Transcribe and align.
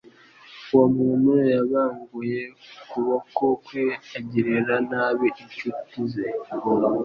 Uwo 0.73 0.85
muntu 0.97 1.31
yabanguye 1.53 2.41
ukuboko 2.81 3.43
kwe 3.65 3.85
agirira 4.17 4.75
nabi 4.89 5.27
incuti 5.41 5.99
ze 6.11 6.27